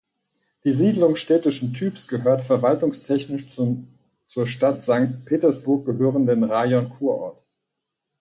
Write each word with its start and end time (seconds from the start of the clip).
Die 0.63 0.71
Siedlung 0.71 1.15
städtischen 1.15 1.75
Typs 1.75 2.07
gehört 2.07 2.43
verwaltungstechnisch 2.43 3.51
zum 3.51 3.87
zur 4.25 4.47
Stadt 4.47 4.83
Sankt 4.83 5.25
Petersburg 5.25 5.85
gehörenden 5.85 6.43
Rajon 6.43 6.89
Kurort. 6.89 7.43